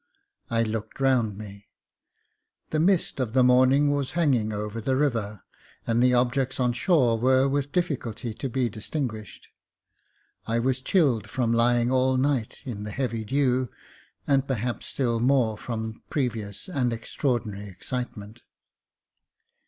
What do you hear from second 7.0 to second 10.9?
were with difficulty to be distinguished. I was